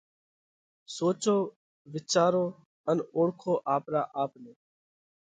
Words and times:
سوچو 0.95 1.35
وِيچارو 1.93 2.45
ان 2.89 2.97
اوۯکو 3.15 3.53
آپرا 3.75 4.01
آپ 4.21 4.31
نئہ! 4.41 4.53